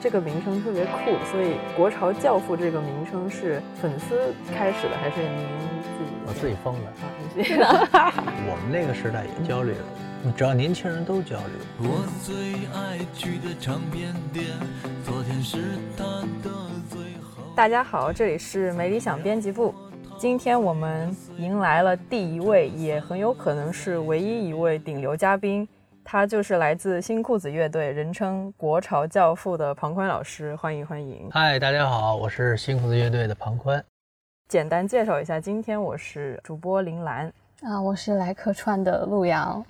[0.00, 5.46] 这个名称特别酷，所以“国潮教父”这个名称是粉丝开始的，还是您
[5.82, 6.10] 自己？
[6.26, 6.86] 我自己封的。
[6.86, 7.66] 啊，你自己的。
[8.48, 11.52] 我们那个时代也焦虑了，只要年轻人都焦虑。
[11.78, 14.46] 我最爱去的唱片店，
[15.04, 15.58] 昨天是
[15.96, 16.04] 他
[16.42, 16.54] 的
[16.88, 17.42] 最后。
[17.56, 19.74] 大家好，这里是没理想编辑部。
[20.16, 25.68] 今天我们迎来了第一位，也很有可能是唯一一位顶流嘉宾。
[26.10, 31.28] 他就是来自新裤子乐队，人称“国潮教父”的庞宽老师，欢迎欢迎。
[31.30, 33.84] 嗨，大家好，我是新裤子乐队的庞宽。
[34.48, 39.62] 简单介绍一下，今天我是主播林兰啊，我是来客串的陆阳。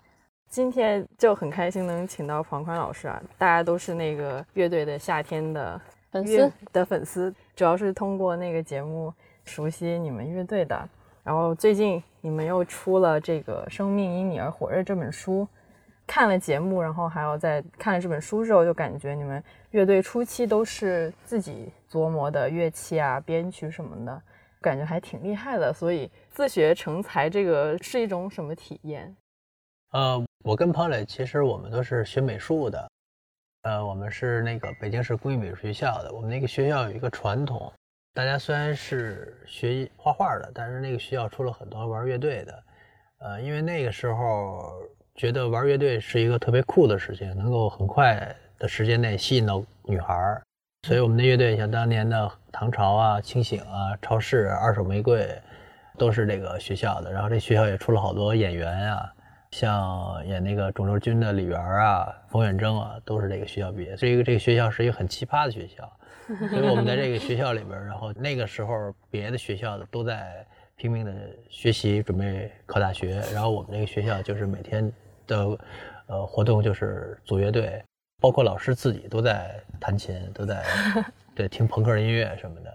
[0.49, 5.81] 今天就很开心能请到庞宽老师啊，大家都是那个乐队的夏天的
[6.13, 9.13] 粉丝的粉丝，主要是通过那个节目
[9.45, 10.89] 熟悉你们乐队的。
[11.25, 15.45] 然后最近你们又出了这个《生命因你而火热》这本书。
[16.09, 24.23] 看了节目，然后还有在看了这本书之后，就感觉你们乐队初期都是自己琢磨的乐器啊、编曲什么的，
[24.63, 25.71] 感觉还挺厉害的。
[25.71, 29.15] 所以自学成才，这个是一种什么体验？
[29.93, 32.91] 呃，我跟庞磊其实我们都是学美术的，
[33.65, 36.11] 呃，我们是那个北京市工艺美术学校的。
[36.11, 37.71] 我们那个学校有一个传统，
[38.15, 42.65] 大家虽然是学画画的，但是那个学校出了很多玩乐队的。
[43.19, 44.73] 呃，因为那个时候。
[45.19, 50.41] 觉得玩乐队是一个特别酷的事情，能够很快的时间内吸引到女孩儿，
[50.87, 55.29] 所以我们的乐队像当年的唐朝啊、清醒啊、超市、二手玫瑰，
[55.97, 57.13] 都是这个学校的。
[57.13, 59.13] 然后这学校也出了好多演员啊，
[59.51, 63.97] 像演那个肿瘤君的李媛啊、冯远征啊，都是这个学校毕业。
[63.97, 65.93] 这个这个学校是一个很奇葩的学校，
[66.49, 70.47] 所以我们在这个学校里边，然后那个时候别的学校的都在
[70.77, 71.13] 拼命的
[71.51, 74.89] 学习，准备考大学，然后我们这个学校就是每天。
[75.29, 75.57] 的
[76.07, 77.81] 呃活动就是组乐队，
[78.21, 80.65] 包括老师自己都在弹琴，都在
[81.37, 82.75] 对听朋克音乐什么的。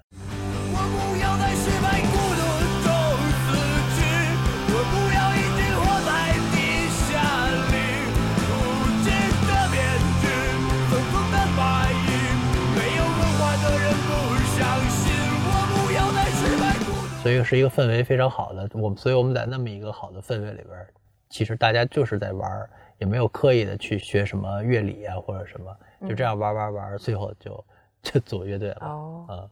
[17.21, 21.02] 所以是一个氛围非常好的，我们所以我们在那么一个好的氛围里边。
[21.33, 25.75] 其实大家就是在玩，也没有刻意的去学什么乐理啊或者什么，
[26.07, 27.65] 就这样玩玩玩，最后就
[28.03, 28.81] 就组乐队了。
[28.81, 29.49] 哦，嗯，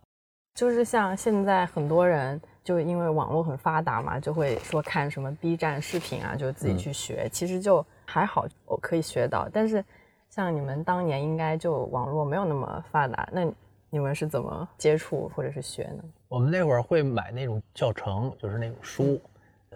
[0.54, 7.28] 就是像现在很多人就因为网络很发达嘛，就会说看什么 B 站视频啊，就自己去学。
[7.30, 9.50] 其实就还好，我可以学到。
[9.52, 9.84] 但是
[10.30, 13.52] 像你们当年应该就网络没有那么发达，那
[13.90, 16.04] 你们是怎么接触或者是学呢？
[16.28, 19.20] 我们那会儿会买那种教程，就是那种书，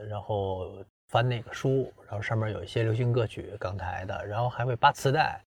[0.07, 0.67] 然后。
[1.15, 5.41] 翻那个书，然后上面有一些流行歌曲，港台的，然后还会扒磁带，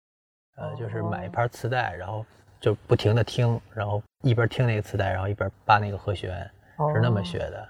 [0.56, 2.24] 呃，就是买一盘磁带，然后
[2.58, 6.50] 就不停的听，然后一边听那个磁带，然后一边扒那个和弦，
[6.94, 7.68] 是那么学的。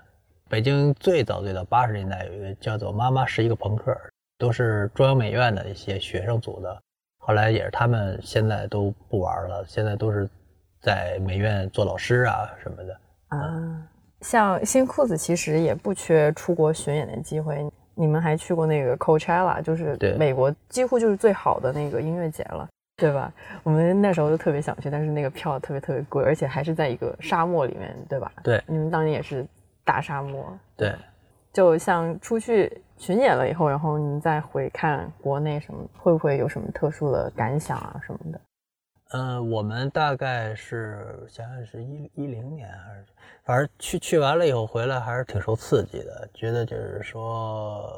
[0.48, 3.92] 北京最早最早八十年代有一个叫做“妈妈是一个朋克”，
[4.38, 6.80] 都是中央美院的一些学生组的，
[7.18, 10.30] 后来也是他们现在都不玩了，现在都是
[10.80, 13.00] 在美院做老师啊什么的。
[13.30, 13.88] 啊，
[14.20, 17.68] 像新裤子其实也不缺出国巡演的机会。
[17.98, 23.32] 你们还去过那个 Coachella，就是美国几乎就是最好的那个音乐节了，对吧？
[23.64, 28.30] 我们那时候就特别想去，但是那个票特别特别贵，而且还是在一个沙漠里面，对吧？
[28.44, 29.44] 对，你们当年也是
[29.84, 30.46] 大沙漠。
[30.76, 30.94] 对，
[31.52, 38.40] 就像出去巡演了以后，然后你再回看国内什么，会不会有什么特殊的感想啊什么的？
[39.10, 43.06] 呃，我们大概是想想是一一零年还是，
[43.42, 47.90] 反正去去完了以后回来还是挺受刺激的，觉得就是说，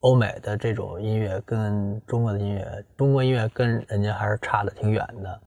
[0.00, 5.40] 欧美的这种音乐跟中国的音乐，中国音乐跟人家还是差的挺远的，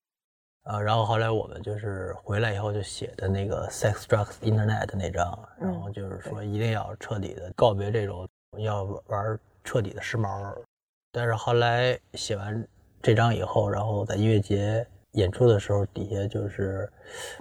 [0.66, 8.30] 啊，然后后来我们就是回来以后就写的那个 Sex Drugs Internet 那张，然后就是说一定要彻底的告别这种
[8.60, 10.56] 要玩彻底的时髦，
[11.12, 12.64] 但是后来写完。
[13.02, 16.90] 这张以后，然后在音乐节演出的时候，底下就是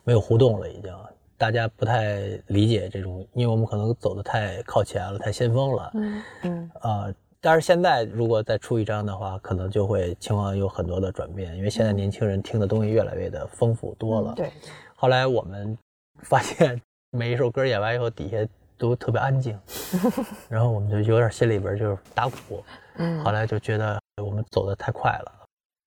[0.04, 0.92] 没有互动了，已经
[1.38, 2.18] 大家不太
[2.48, 5.90] 理解这种，因为我们可能走的太靠前了，太先锋了。
[5.94, 14.34] 嗯嗯啊，但是现在如果再出一张的话，可能就会情况有很多的转变，因为现在年轻人听的东西越来越的丰富多了。
[14.34, 14.50] 对。
[14.94, 15.78] 后来我们
[16.24, 16.78] 发现
[17.12, 18.36] 每一首歌演完以后，底下
[18.76, 19.58] 都特别安静，
[20.50, 22.62] 然后我们就有点心里边就是打鼓。
[22.96, 23.24] 嗯。
[23.24, 25.32] 后来就觉得我们走的太快了。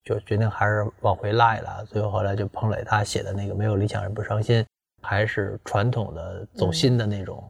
[0.03, 4.65] 就决定还是往回拉一拉，最后后来就彭磊他写的那个没有理想人不伤心，
[5.01, 7.43] 还是传统的走心的那种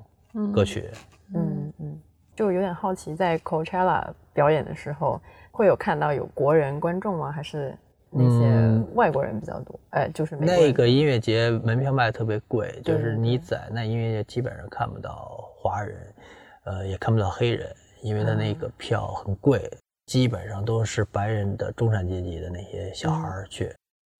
[0.53, 0.89] 歌曲。
[1.33, 1.99] 嗯嗯，
[2.35, 5.19] 就有点好奇，在 Coachella 表演的时候，
[5.51, 7.31] 会有看到有国人观众吗？
[7.31, 7.75] 还是
[8.11, 16.13] 那些嗯外国人比较多，哎，就是那个音乐节门票卖得特别贵，就是你在那音乐节基本上看不到华人，
[16.65, 17.67] 呃，也看不到黑人，
[18.03, 19.67] 因为他那个票很贵，
[20.13, 23.75] 基本上都是白人的中产阶级的那些小孩儿去，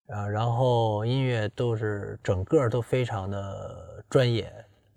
[0.07, 4.51] 啊，然后音乐都是整个都非常的专业，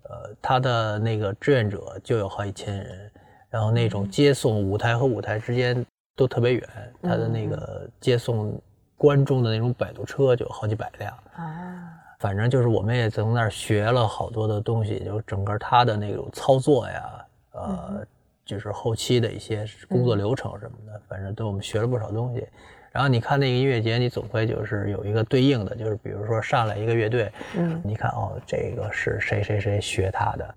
[0.05, 3.11] 呃，他的那个志愿者就有好几千人，
[3.47, 5.85] 然后那种接送舞台和舞台之间
[6.15, 6.67] 都特别远，
[7.03, 8.59] 他的那个接送
[8.97, 11.13] 观众的那种摆渡车就有好几百辆。
[11.35, 18.03] 啊，反正就是我们也从那儿学了好多的东西，就整个他的那种操作呀，呃，
[18.47, 22.47] 就是后期的一些工作流程什么的，反正对我们学了不少东西。
[22.89, 30.55] 然后你看那个音乐节，你总会就是有一个对应的，就是比如说上来一个乐队，嗯你看哦，这个是谁谁谁学他的，啊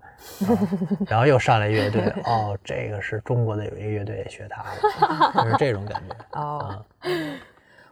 [1.05, 6.15] 然后又上来乐队，哦，这个是中国的有一个乐队也学他的，就是这种感觉。
[6.41, 6.85] 哦，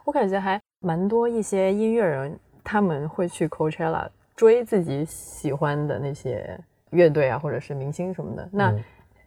[0.04, 6.58] 我感觉还蛮多一些音乐人，他们会去 Coachella 追自己喜欢的那些
[6.90, 8.48] 乐队啊，或者是明星什么的。
[8.50, 8.82] 那嗯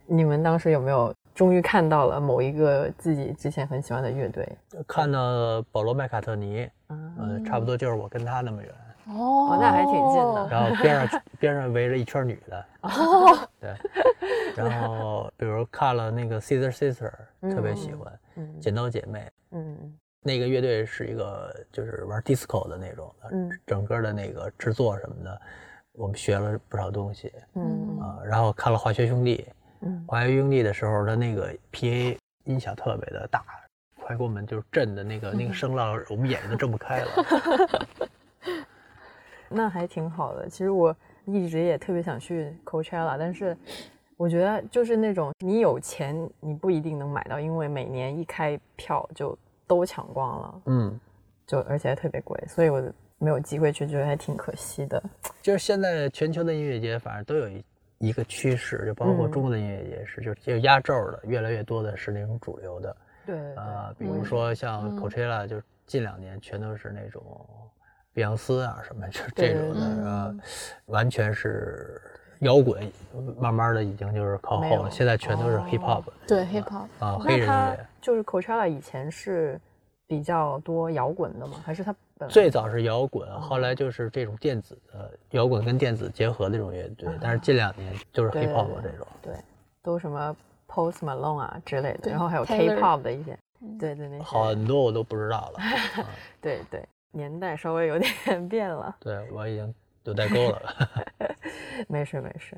[0.06, 4.46] 你们当时有没有终于看到了某一个自己之前很喜欢的乐队？
[4.86, 8.72] 看到保罗麦卡特尼，嗯，呃，差不多就是我跟他那么远。
[9.06, 13.74] 哦那还挺近的然后边上边上围着一圈女的，哦，对，
[14.56, 17.12] 然后比如看了那个 Caesar Sister，
[17.54, 25.38] 特别喜欢，嗯剪刀姐妹，嗯那个乐队是一个就是玩 disco 的那种的，嗯整个的那个制作什么的，
[25.92, 28.24] 我们学了不少东西嗯啊。
[28.24, 29.46] 然后看了化学兄弟，
[29.84, 33.44] 嗯化学兄弟的时候，他那个 PA 音响特别的大，
[34.00, 38.08] 快给我们就是震的那个那个声浪，我们眼睛都睁不开了。
[39.48, 40.48] 那还挺好的。
[40.48, 40.94] 其实我
[41.26, 43.56] 一直也特别想去 Coachella，但是
[44.16, 51.00] 我觉得就是那种你有钱你不一定能买到，因为每年一开票就都抢光了，嗯。
[51.46, 52.82] 就而且还特别贵，所以我
[53.18, 55.02] 没有机会去，觉得还挺可惜的。
[55.42, 57.62] 就是现在全球的音乐节，反正都有一
[57.98, 62.96] 一个趋势，就包括嗯中国的音乐也是，就是就压轴的，越来越多的是那种主流的，
[63.26, 67.22] 对对呃，比如说像嗯 Coachella，就近两年全都是那种
[68.12, 70.36] 碧昂斯啊什么， 就这种的，对呃，
[70.86, 72.00] 完全是
[72.40, 72.90] 摇滚，
[73.38, 77.86] 慢慢的已经就是靠后了，现在全都是哦 hip hop 对 hip hop，啊，黑人音乐。
[78.00, 79.58] 就是 Coachella 以前是
[80.06, 81.56] 比较多摇滚的吗？
[81.64, 89.06] 还是它本来最早是摇滚，哦后来就是这种电子的摇滚跟电子结合的这种乐队，但是近两年就是 hip 对 hop 对这种。
[89.20, 89.34] 对，
[89.82, 90.34] 都什么
[90.68, 95.58] Post Malone 啊之类的，然后还有 Taylor K-pop 的一些，嗯对对那些，很多我都不知道了。
[96.02, 96.06] 啊
[96.40, 98.12] 对对，年代稍微有点
[98.48, 99.74] 变了，对我已经
[100.04, 100.62] 有代沟了。
[101.88, 102.56] 没事没事。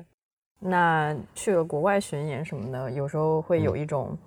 [0.59, 4.17] 那去了国外巡演什么的，有时候会有一种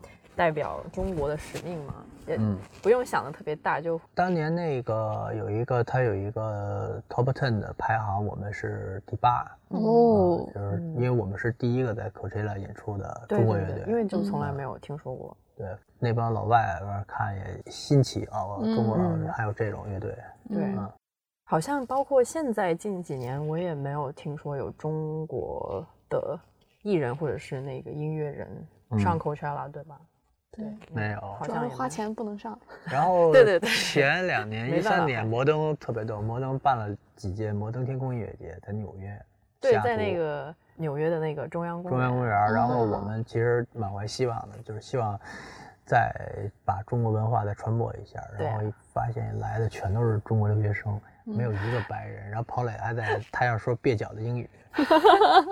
[0.41, 1.97] 代表中国的使命嘛，
[2.27, 9.45] 也嗯，不用想的特别大，就当年那个有一个，他有一个 top ten 的排行，我们是第八。
[9.69, 10.43] 哦。
[10.49, 15.37] 啊，就是因为我们是第一个在 Coachella 演出的中国乐队，对对对，因为就从来嗯没有听说过。
[15.59, 18.41] 对那帮老外边看也新奇啊，
[18.75, 20.17] 中国嗯还有这种乐队。
[20.49, 20.65] 对。
[20.75, 20.91] 嗯。
[21.45, 26.41] 好像包括现在近几年，我也没有听说有中国的
[26.81, 28.49] 艺人或者是那个音乐人
[28.99, 30.01] 上 Coachella，、对吧？
[30.53, 32.59] 对，没有好主要是花钱不能上。
[32.91, 39.21] 然后对对对前两年 一三年摩登特别逗，摩登办了几届摩登天空音乐节，在纽约，
[39.61, 45.19] 对，在那个纽约的那个中央公园中央公园然后嗯我们其实满怀希望的，就是希望
[45.85, 46.13] 再
[46.65, 48.21] 把中国文化再传播一下。
[48.39, 52.29] 然后发现来的全都是中国留学生，没有一个白人。
[52.29, 54.51] 然后跑磊还在台上说蹩脚的英语，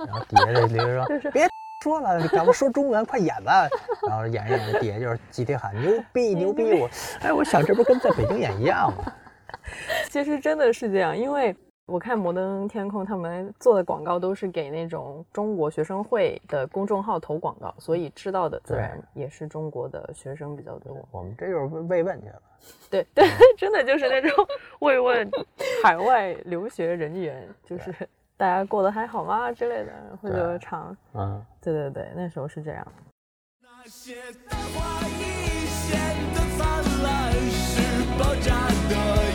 [0.07, 1.49] 然后底下的留学生别
[1.88, 3.66] 说了，你赶快说中文，快演吧。
[4.07, 6.75] 然后演着演着，底下就是集体喊牛逼 牛逼！
[6.75, 6.90] 我
[7.23, 9.11] 哎，我想这不跟在北京演一样吗？
[10.11, 20.95] 其实真的是这样，因为我看摩登天空他们做的广告都是给那种中国学生会的公众号投广告，所以知道的自然也是中国的学生比较多。
[21.11, 22.42] 我们这就是慰问去了。
[22.90, 23.26] 对对，
[23.57, 24.30] 真的就是那种
[24.80, 25.30] 慰问
[25.83, 27.95] 海外留学人员，就是
[28.38, 29.92] 大家过得还好吗之类的，
[30.23, 30.97] 或者对唱。
[31.12, 32.87] 嗯，对对对，那时候是这样。
[33.61, 34.14] 那些
[34.49, 35.99] 昙花一现
[36.33, 37.76] 的灿烂，是
[38.16, 39.27] 爆炸的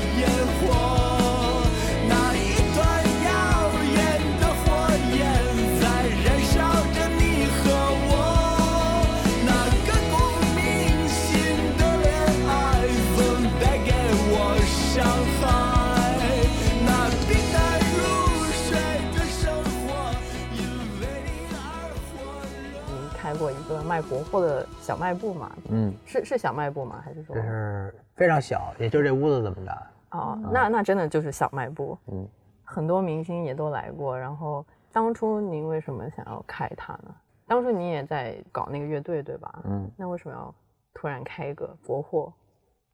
[23.34, 27.02] 开过一一个卖国货的小卖部嘛，嗯，是是小卖部吗？
[27.04, 29.92] 还是说就是非常小，也就这屋子这么大。
[30.12, 32.28] 哦，那那真的就是小卖部，嗯，
[32.64, 34.18] 很多明星也都来过。
[34.18, 37.16] 然后当初您为什么想要开它呢？
[37.48, 39.62] 当初您也在搞那个乐队对吧？
[39.66, 40.54] 嗯那为什么要
[40.94, 42.32] 突然开一个国货？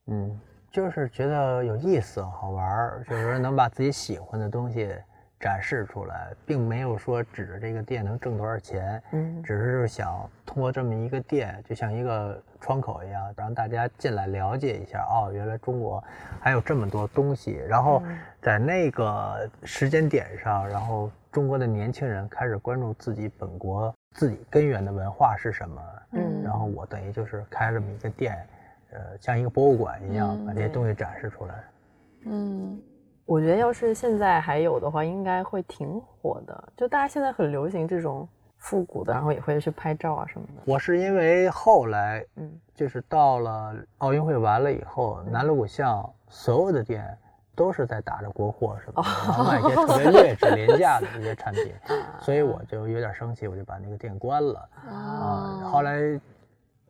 [0.08, 0.40] 嗯，
[0.72, 4.96] 就是觉得有意思、好玩儿，就是能把自己喜欢的东西
[5.40, 16.04] 展示出来，并没有说指着这个店能挣多少钱，嗯只是想通过这么一个店，就像一个窗口一样，让大家进来了解一下，哦，原来中国
[16.42, 17.62] 还有这么多东西。
[17.68, 18.04] 然后
[18.42, 25.82] 在那个时间点上，然后中国的年轻人开始关注自己本国自己根源的文化是什么。
[26.12, 28.46] 嗯然后我等于就是开这么一个店，
[28.92, 31.56] 呃，像一个博物馆一样，嗯把这些东西展示出来。
[32.26, 32.82] 嗯
[33.30, 36.74] 我觉得要是现在还有的话，应该会挺火的。
[36.76, 40.64] 就大家现在很流行这种复古的，然后也会去拍照啊什么的。
[40.66, 47.16] 我是因为后来嗯就是到了奥运会完了以后，南锣鼓巷所有的店
[47.54, 51.72] 都是在打着国货什么的，然后卖一些特别劣质廉价的一些产品，
[52.22, 54.90] 所以我就有点生气，我就把那个店关了啊。
[54.90, 56.20] 啊后来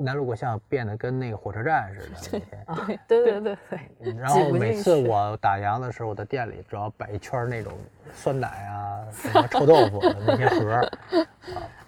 [0.01, 2.41] 南锣鼓巷变得跟那个火车站似的
[3.05, 3.57] 对对对
[3.99, 7.73] 对， 然后每次我打烊的时候，我的店里主要摆一圈那种
[8.13, 10.89] 酸奶啊、什么臭豆腐的那些盒儿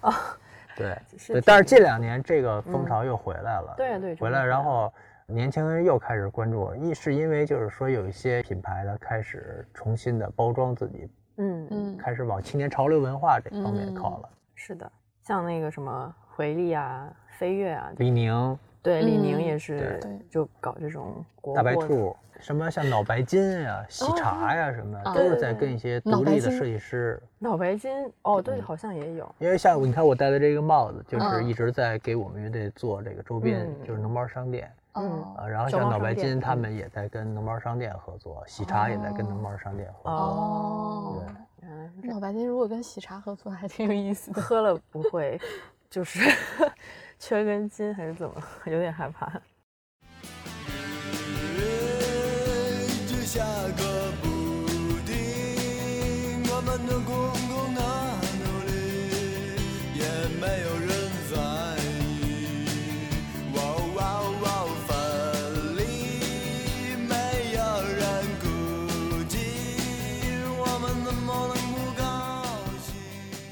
[0.02, 0.36] 啊，
[0.76, 1.18] 对对。
[1.18, 4.92] 是但是近两年这个风潮又回来了，对对回来，然后
[5.26, 14.28] 年轻人又开始关注，一是因为就是说有一些品牌的开始重新的包装自己，嗯嗯，嗯开始往青年潮流文化这方面靠了。
[14.54, 14.92] 是的，
[15.22, 27.20] 像那个什么回力啊、飞跃啊，李宁、对，李嗯宁也是对就搞这种国大白兔，什么像脑白金呀、喜茶呀什么都是在跟一些独立的设计师。
[27.38, 27.90] 脑白金，
[28.22, 29.34] 哦，对，嗯好像也有。
[29.38, 35.46] 因为下午你看我戴的这个帽子，就是嗯一直在给我们乐队做这个周边，嗯就是农贸商店嗯啊。
[35.46, 40.12] 然后像脑白金，他嗯们也在跟农贸商店合作，喜茶也在跟农贸商店合作。
[40.12, 41.24] 哦，
[41.62, 44.42] 原来是脑白金如果跟喜茶合作还挺有意思的。
[44.42, 45.40] 喝了不会，
[45.88, 46.18] 就是
[47.24, 49.30] 缺根筋还是怎么， 有点害怕。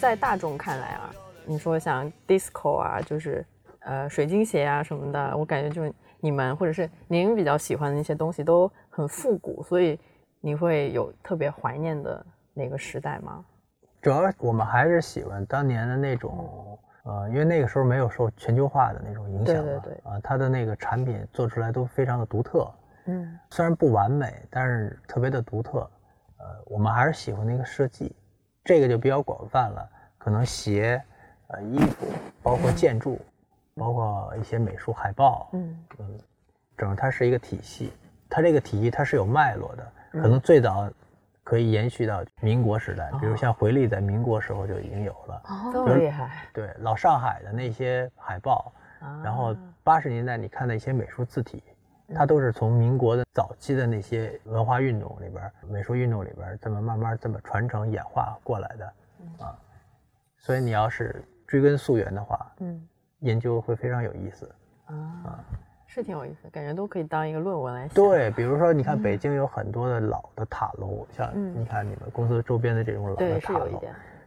[0.00, 3.46] 在大众看来啊，你说像 disco 啊，就是
[3.80, 9.99] 呃水晶鞋啊什么的，我感觉就是你们或者是您比较喜欢的那些东西都很复古，所以
[10.40, 13.44] 你会有特别怀念的那个时代吗？
[14.00, 22.70] 主要我们还是喜欢当年的那种，呃，因为那个时候没有受全球化的那种影响嘛，对对对啊，它的那个产品做出来都非常的独特，
[23.06, 25.78] 嗯虽然不完美，但是特别的独特。
[26.38, 28.16] 呃，我们还是喜欢那个设计，
[28.64, 30.99] 这个就比较广泛了，可能鞋、
[31.49, 32.06] 呃衣服，
[32.42, 33.20] 包括建筑，
[33.80, 36.20] 包括一些美术海报，嗯嗯
[36.76, 37.90] 整个它是一个体系。
[38.28, 40.88] 它这个体系它是有脉络的，可能最早
[41.42, 45.42] 可以延续到民国时代，比如像回力在民国时候就已经有了。
[45.72, 48.70] 这么厉害，对老上海的那些海报，
[49.00, 51.62] 啊然后八十年代你看的一些美术字体，
[52.14, 58.92] 它都是从民国的早期的那些文化运动里边、美术运动里边这么慢慢这么传承演化过来的
[59.44, 59.58] 啊。
[60.38, 62.88] 所以你要是追根溯源的话，嗯
[63.20, 64.48] 研究会非常有意思。
[64.86, 65.38] 啊，
[65.86, 67.94] 是挺有意思，感觉都可以当一个论文来写。
[67.94, 73.82] 对，比如说你看北京有很多的老的塔楼，像嗯你看你们公司周边的这种老的塔楼。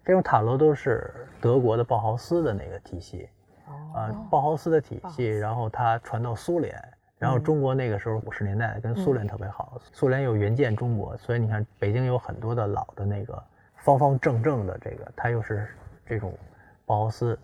[0.05, 3.29] 这种塔楼都是德国的鲍豪斯的那个体系。
[3.67, 6.77] 哦，啊，鲍豪斯的体系，然后它传到苏联，
[7.17, 13.41] 然后嗯中国那个时候五十年代跟苏联特别好，苏联有援建中国，所以你看北京有很多的老的那个
[13.77, 15.65] 方方正正的这个，它又是
[16.05, 16.38] 这种
[16.85, 17.39] 包豪斯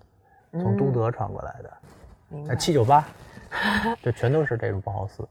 [0.51, 1.77] 从东嗯德传过来的，
[2.29, 2.55] 明白呃，。
[2.55, 3.05] 七九八，
[4.01, 5.27] 就全都是这种包豪斯。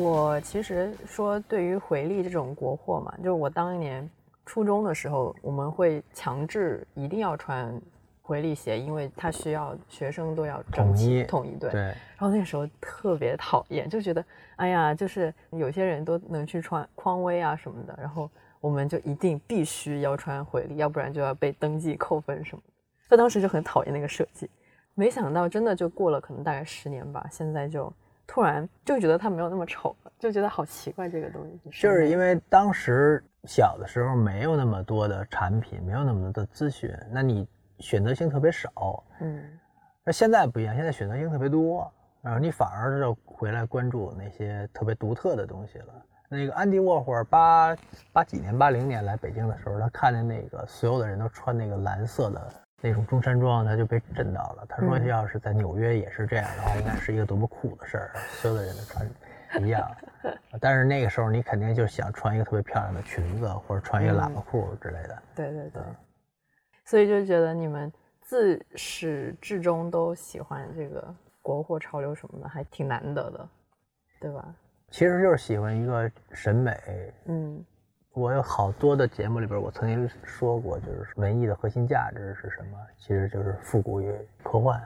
[0.00, 4.08] 我其实说，对于回力这种国货嘛，就是我当年
[4.58, 7.80] 初中的时候，我们会强制一定要穿
[8.20, 11.70] 回力鞋，因为它需要学生都要整齐统一对。
[11.70, 14.24] 对，然后那个时候特别讨厌，就觉得
[14.56, 18.28] 哎呀，就是有些人都能去穿匡威啊什么的，然后
[18.60, 22.72] 我们就一定必须要穿回力，要不然就要被登记扣分什么的。
[23.10, 24.50] 就当时就很讨厌那个设计，
[24.96, 27.92] 没想到真的就过了可能大概十年吧，现在就
[28.26, 31.80] 突然就觉得它没有那么丑了，就觉得好奇怪这个东西。
[31.80, 37.46] 就是因为当时小的时候没有那么多的产品，没有那么多的资讯，那你
[37.78, 39.02] 选择性特别少。
[39.20, 39.42] 嗯
[40.04, 41.92] 那现在不一样，现在选择性特别多，
[42.22, 45.86] 然后你反而要回来关注那些特别独特的东西了。
[46.30, 47.76] 那个安迪沃霍尔八
[48.12, 54.64] 八几年八零年来北京的时候，他看见那个所有的人都穿那个蓝色的那种中山装，他就被震到了。
[54.68, 59.06] 他说，嗯要是在纽约也是这样的话，应该是一个多么酷的事儿，所有的人都穿
[59.60, 59.90] 一样。
[60.60, 65.22] 但是那个时候你肯定就是想穿一个特别漂亮的裙子，或者穿一个喇叭裤之类的。
[65.34, 65.82] 对对对，
[66.84, 73.48] 所以就觉得你们自始至终都喜欢这个国货潮流什么的，还挺难得的，
[74.20, 74.54] 对吧？
[74.90, 77.64] 其实就是喜欢一个审美，嗯
[78.14, 82.78] 我有好多的节目里边，我曾经说过，就是文艺的核心价值是什么？
[82.96, 84.12] 其实就是复古与
[84.42, 84.82] 科幻。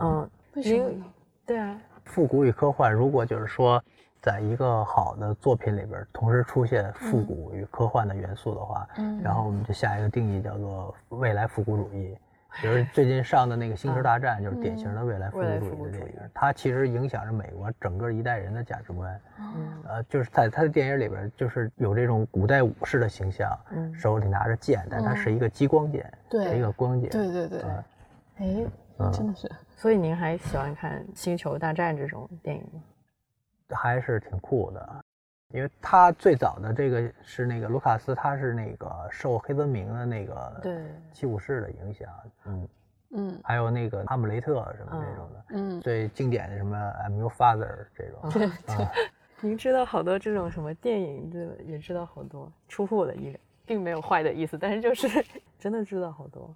[0.00, 1.04] 嗯，为什么呢？
[1.46, 3.82] 对啊，复古与科幻，如果就是说，
[4.20, 9.22] 在一个好的作品里边同时出现复古与科幻的元素的话，嗯。
[9.22, 12.16] 然后我们就下一个定义叫做未来复古主义。
[12.60, 19.20] 比如最近上的那个《星球大战》，就是典型的未来复古主义的电影，它其实影响着美国整个一代人的价值观。
[19.38, 19.82] 嗯。
[19.86, 23.94] 呃，就是在他的电影里边，就是有这种古代武士的形象，嗯。
[23.94, 27.08] 手里拿着剑，但它是一个激光剑，对是一个光剑。
[27.08, 27.84] 对对对，嗯。
[28.38, 28.66] 哎，
[29.00, 32.82] 嗯真的是，所以您还喜欢看《星球大战》这种电影吗？
[33.70, 35.04] 还是挺酷的。
[35.52, 40.80] 因为他最早的这个是那个卢卡斯，他是那个受黑泽明的那个对
[41.12, 42.08] 七武士的影响，
[42.44, 42.68] 嗯，
[43.10, 48.92] 嗯还有那个哈姆雷特什么嗯这种的，嗯，最经典的什么 I'm your father 这种，对啊，
[49.40, 55.08] 您知道好多这种什么电影，这也知道好多，出乎我的意料，并没有坏的意思，但是就是
[55.58, 56.54] 真的知道好多。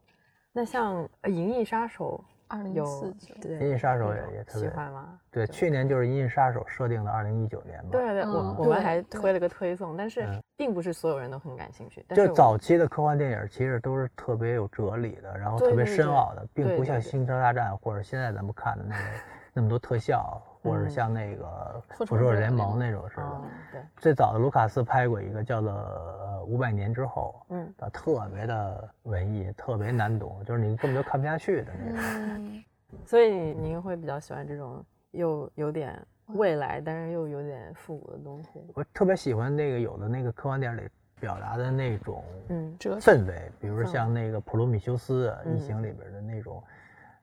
[0.53, 5.19] 那像呃《银翼杀手二》零有四九，对银翼杀手也有也特别喜欢吗？
[5.31, 12.05] 对，去年就是《银翼杀手》设定的二零一九年嘛，对对，我嗯我们还推了个推送，但是嗯并不是所有人都很感兴趣。
[12.15, 19.03] 就早期的科幻电影其实都是特别有哲理的，然后特别深奥的，并不像《星球大战》或者现在咱们看的那个
[19.57, 23.23] 那么多特效，或者嗯像那个复《仇者联联盟》那种似的。
[23.23, 23.41] 哦，
[23.73, 32.01] 对，最早的卢卡斯拍过一个叫做呃《五百年之后》，嗯，啊，特别的文艺，特别难懂，就是你根本就看不下去的那种。
[32.03, 32.65] 嗯，
[33.05, 38.51] 所以您会比较喜欢这种又有点未来，但是又有点复古的东西。
[38.75, 40.89] 我特别喜欢那个有的那个科幻电影里
[41.21, 42.77] 表达的那种嗯。
[42.79, 46.63] 氛围，比如像那个《普罗米修斯》异形》里边的那种，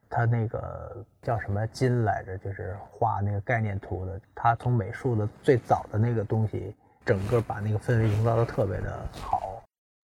[0.09, 9.63] 他那个叫什么金来着，就是画那个概念图的，他从美术的最早的那个东西，整个把那个氛围营造的特别的好。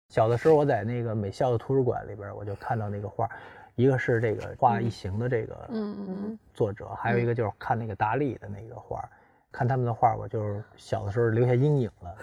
[0.08, 3.28] 小的时候我在那个美校的图书馆里边，我就看到那个画，
[3.74, 9.02] 一个是这个画一行的这个嗯嗯作者，还有一个就是看那个达利的那个画，
[9.50, 12.16] 看他们的画，我就是小的时候留下阴影了。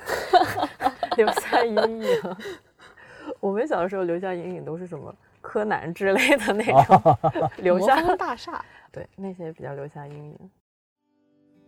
[1.18, 2.36] 留下阴影。
[3.40, 7.18] 我们小的时候留下阴影都是什么柯南之类的那种，
[7.58, 10.52] 留下大厦，对那些比较留下阴影。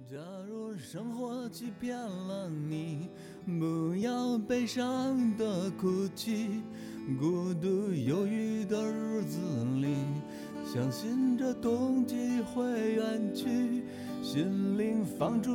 [0.04, 3.10] 假如生活欺骗了你，
[3.46, 6.62] 不要悲伤的哭泣。
[7.20, 9.40] 孤独忧郁的日子
[9.76, 9.96] 里，
[10.66, 13.84] 相信这冬季会远去。
[14.22, 15.52] 心灵放逐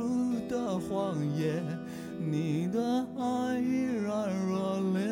[0.49, 1.61] 的荒野，
[2.19, 5.11] 你的爱依然热烈。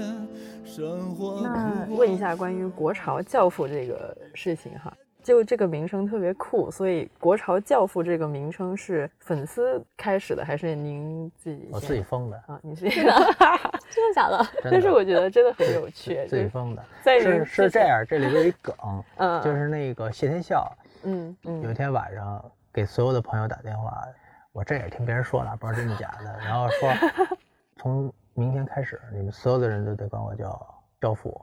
[0.66, 4.96] 生活那问一下关于国潮教父这个事情哈，
[5.30, 11.70] 就这个名称特别酷，所以国潮教父这个名称是粉丝开始的，还是您自己？
[11.72, 14.44] 我自己封的，啊，你是， 真的假的？
[14.64, 16.84] 但是我觉得真的很有趣，自己封的。
[17.04, 18.76] 是，是这样，这里边有一梗，
[19.18, 24.04] 嗯，就是那个谢天笑嗯嗯，有一天晚上给所有的朋友打电话，
[24.52, 26.40] 我这也是听别人说了，不知道真的假的。
[26.40, 26.92] 然后说，
[27.78, 31.40] 从明天开始，你们所有的人都得管我叫教父，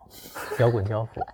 [0.59, 1.25] 摇滚教父，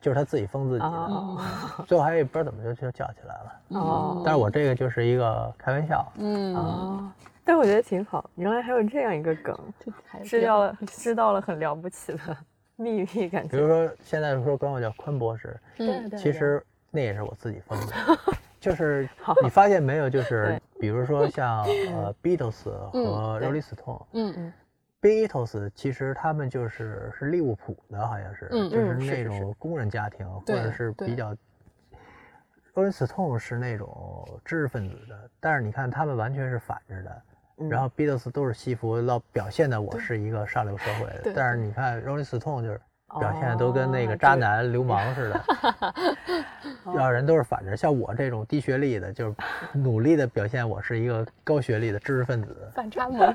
[0.00, 0.86] 就是他自己封自己的。
[0.86, 1.38] 哦
[1.86, 3.80] 最后还也不知道怎么就就叫起来了。
[3.80, 7.12] 哦，但是我这个就是一个开玩笑，嗯，哦，
[7.44, 9.56] 但我觉得挺好，原来还有这样一个梗，
[10.24, 12.36] 知道了，知道了很了不起的
[12.76, 13.48] 秘密，感觉。
[13.48, 17.94] 比如说现在说管我叫坤博士，嗯其实那也是我自己封的，
[18.60, 19.08] 就是
[19.42, 24.02] 你发现没有，就是比如说像呃 Beatles 和 Rolling Stone。
[24.12, 24.52] 嗯
[25.00, 31.36] Beatles 其实他们就是是利物浦的，好像是，嗯就是那种工人家庭，或者是比较。
[32.74, 37.22] Rolling Stone 是那种知识分子的，但是你看他们完全是反着的。
[37.60, 42.80] 嗯然后 Beatles 都是西服，老表现的我是一个上流社会的，但是你看 Rolling Stone 就是
[43.18, 45.44] 表现的都跟那个渣男、流氓似的，
[46.94, 47.76] 让人都是反着。
[47.76, 49.34] 像我这种低学历的，就是
[49.72, 53.34] 努力的表现我是一个高学历的知识分子，反差萌。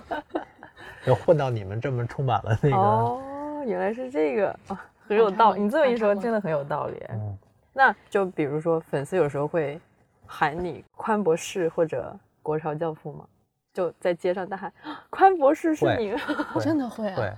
[1.06, 5.62] 就混到你们这么充满了那个，哦，原来是这个啊，很有道理。
[5.62, 7.04] 你这么一说，真的很有道理。
[7.10, 7.38] 嗯，
[7.74, 9.80] 那就比如说，粉丝有时候会
[10.26, 13.26] 喊你宽博士或者国潮教父吗？
[13.74, 17.15] 就在街上大喊啊宽博士是你，会真的会啊？
[17.15, 17.34] 会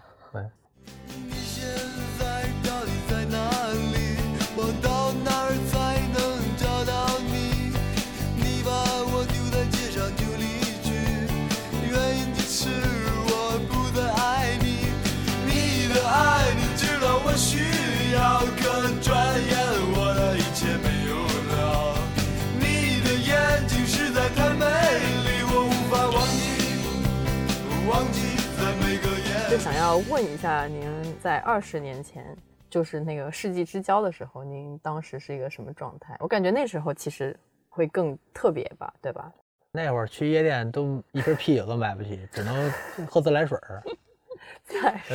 [29.85, 32.35] 要问一下，您在二十年前，
[32.71, 36.17] 就是那个世纪之交的时候，您当时是一个什么状态？
[36.19, 39.31] 我感觉那时候其实会更特别吧，对吧？
[39.71, 42.71] 那会儿去夜店都一瓶啤酒都买不起，只能
[43.07, 43.83] 喝自来水儿。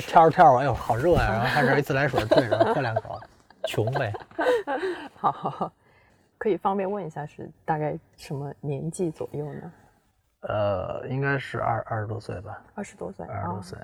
[0.07, 1.33] 跳着跳着，哎呦，好热呀！
[1.33, 3.19] 然后还是一自来水兑着喝两口，
[3.65, 4.13] 穷呗。
[5.17, 5.73] 好好好，
[6.39, 9.73] 可以方便问一下是大概什么年纪左右呢？
[10.43, 13.77] 呃，应该是二二十多岁吧，二十多岁，啊二十多岁。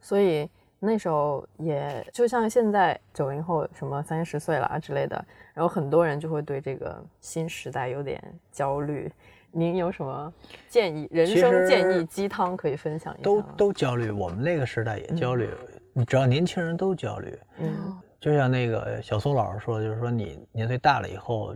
[0.00, 9.10] 所以那时候也就像现在九零后什么三十岁了啊之类的，然后很多人就会对这个新时代有点焦虑。
[9.56, 10.32] 您有什么
[10.68, 11.08] 建议？
[11.12, 15.48] 人生建议鸡汤可以分享一下都都焦虑，我们那个时代也焦虑。
[15.92, 21.54] 你只要年轻人都焦虑，嗯就像那个小松老师说的，就是说你年岁大了以后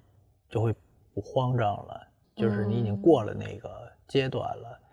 [0.49, 0.73] 就会
[1.13, 2.01] 不慌张了，
[2.37, 3.69] 就是你已经过了那个
[4.07, 4.81] 阶段了。
[4.81, 4.88] 嗯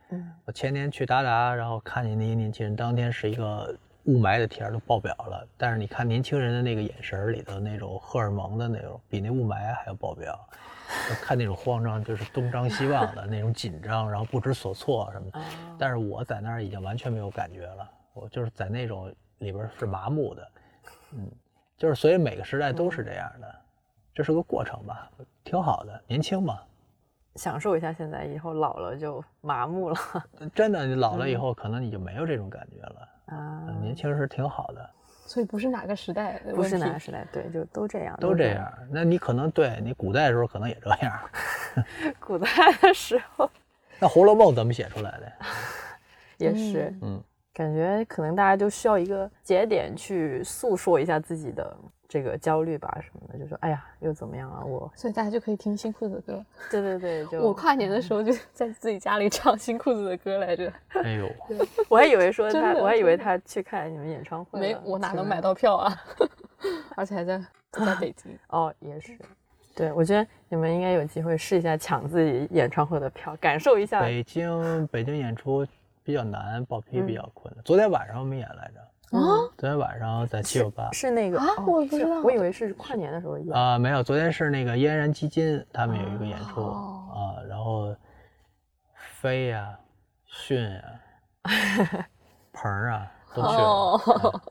[0.45, 3.75] 我前年去达达，然后看见那些年轻人，当天是一个
[4.05, 10.37] 雾霾的天都爆表了，但是你看年轻人的那个眼神里头那种荷尔蒙的那种，比那雾霾还要爆表。
[11.09, 15.39] 就看那种慌张，就是东张西望的那种紧张，然后不知所措什么的。
[15.39, 15.45] 啊
[15.79, 20.47] 但是我在那儿已经完全没有感觉了，我就是在那种里边是麻木的，
[21.13, 21.27] 嗯，
[21.75, 23.55] 就是所以每个时代都是这样的，
[24.13, 25.09] 这是个过程吧，
[25.43, 26.59] 挺好的，年轻嘛，
[27.35, 29.95] 享受一下现在，以后老了就麻木了
[30.55, 33.81] 真的，你老了以后可能你就没有这种感觉了，啊嗯。
[33.81, 34.89] 年轻时挺好的，
[35.25, 38.49] 所以不是哪个时代不是哪个时代，对，就都这样，都这。
[38.49, 38.71] 样。
[38.89, 41.19] 那你可能对你古代的时候可能也这样，
[42.19, 42.47] 古代
[42.81, 43.49] 的时候
[43.99, 45.31] 那《红楼梦》怎么写出来的？
[46.37, 47.21] 也是，嗯，
[47.55, 51.73] 感觉可能大家就需要一个节点去诉说一下自己的
[52.05, 56.45] 这个焦虑吧什么的，就说哎呀又怎么样啊，我所以大家就可以听新裤子的歌。
[56.69, 60.69] 对对对，就我跨年的时候就在自己家里唱新裤子的歌来着，
[61.01, 61.29] 哎呦
[61.87, 66.03] 我还以为说他，我还以为他去看你们演唱会，没我哪能买到票啊？
[66.97, 67.41] 而且还在
[67.71, 68.37] 在北京。
[68.49, 69.17] 哦，也是。
[69.73, 74.01] 对，我觉得你们应该有机会试一下抢自己演唱会的票，感受一下。
[74.01, 75.65] 北京北京演出
[76.05, 77.15] 比较难，报批比嗯。
[77.15, 77.63] 较困难。
[77.65, 79.19] 昨天晚上我们演来着，啊，
[79.57, 80.91] 昨天晚上在七九八。
[80.91, 83.51] 是那个啊我不知道我以为是跨年的时候演。
[83.51, 87.01] 啊，没有，昨天是那个嫣然基金他们有一个演出哦。
[87.11, 87.95] 啊，然后
[89.17, 89.75] 飞呀、
[90.25, 90.83] 迅呀、
[92.53, 94.41] 鹏儿啊都去了， 哦，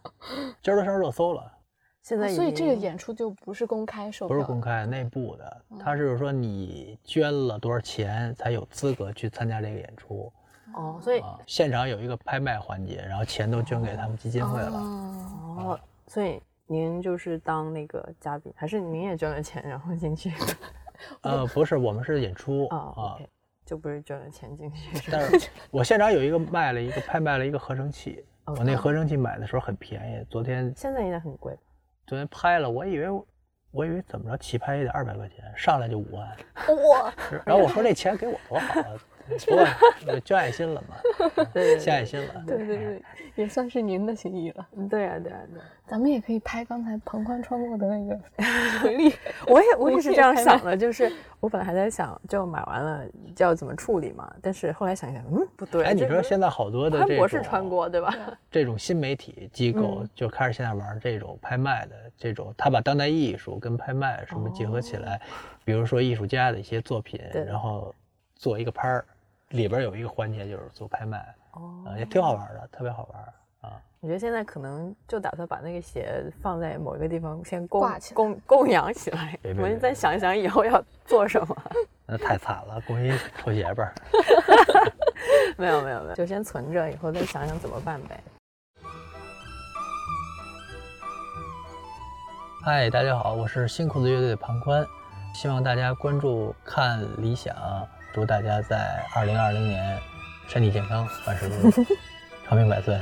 [0.61, 1.53] 今儿都上热搜了。
[2.03, 5.79] 现在已所以这个演出就不是公开售不，是公开内部的，嗯。
[5.79, 10.31] 他是说你捐了多少钱才有资格去参加这个演出
[10.75, 11.39] 哦，所以啊。
[11.47, 14.79] 现场有一个拍卖环节，然后钱都捐给他们基金会了。
[14.79, 20.33] 哦哦，所以您就是当那个嘉宾，还是您也捐了钱然后进去？
[21.23, 23.15] 呃，不是，我们是演出啊啊。
[23.15, 23.29] ，OK，
[23.65, 25.11] 就不是捐了钱进去。
[25.11, 31.57] 但是我现场有一个卖了一个拍卖了一个合成器，哦我那合成器买的时候很便宜，昨天现在应该很贵。
[32.07, 33.09] 昨天拍了，我以为
[33.71, 36.29] 我以为怎么着起拍也得二百块钱，上来就五万，
[36.93, 37.13] 哇，
[37.45, 38.87] 然后我说这钱给我多好啊，
[39.27, 40.97] 不过捐爱心了嘛，
[41.53, 42.45] 对献爱心了。
[42.47, 43.03] 对对对，
[43.35, 44.67] 也算是您的心意了。
[44.91, 45.65] 对啊，对啊，对啊。
[45.87, 48.19] 咱们也可以拍刚才彭宽穿过的那个
[48.83, 49.15] 回力，
[49.47, 53.05] 我也我也是这样想的，就是我本来还在想，就买完了
[53.37, 55.85] 就要怎么处理嘛，但是后来想想，嗯，不对。
[55.85, 58.15] 哎，你说现在好多的博士穿过对吧？
[58.51, 65.21] 这种新媒体机构嗯就开始现在玩这种拍卖的这种，他把当代艺术跟拍卖什么结合起来，
[65.67, 67.95] 比如说艺术家的一些作品然后
[68.37, 69.05] 做一个拍儿，
[69.55, 73.23] 里边有一个环节就是做拍卖，哦啊，也挺好玩的，特别好玩
[73.71, 73.81] 啊。
[74.01, 79.39] 我觉得现在可能就打算把那个鞋放在某一个地方先供挂起来供供养起来。
[79.57, 81.57] 我们再想一想以后要做什么。
[82.05, 83.95] 那太惨了，供一臭鞋吧。
[85.57, 88.21] 没有没有没有，就先存着，以后再想想怎么办呗。
[92.65, 94.85] 嗨，大家好，我是新裤子乐队的庞宽，
[95.33, 97.55] 希望大家关注看理想，
[98.15, 99.99] 祝大家在二零二零年
[100.47, 101.73] 身体健康，万事如意，
[102.47, 102.97] 长命百岁。